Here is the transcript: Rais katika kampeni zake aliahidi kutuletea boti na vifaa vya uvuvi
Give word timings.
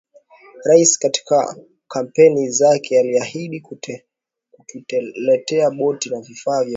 Rais 0.63 0.99
katika 0.99 1.55
kampeni 1.87 2.49
zake 2.49 2.99
aliahidi 2.99 3.61
kutuletea 4.61 5.71
boti 5.71 6.09
na 6.09 6.19
vifaa 6.21 6.51
vya 6.51 6.59
uvuvi 6.61 6.69